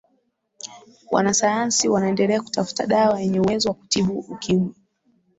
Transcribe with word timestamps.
wanasayansi 1.11 1.89
wanaendelea 1.89 2.41
kutafuta 2.41 2.85
dawa 2.85 3.19
yenye 3.21 3.39
uwezo 3.39 3.69
wa 3.69 3.75
kutibu 3.75 4.19
ukimwi 4.19 4.73